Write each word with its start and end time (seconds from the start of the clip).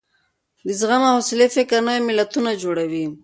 د 0.65 0.67
زغم 0.79 1.01
او 1.09 1.15
حوصلې 1.19 1.47
فکر 1.55 1.79
نوي 1.87 2.01
ملتونه 2.09 2.49
جوړوي. 2.63 3.05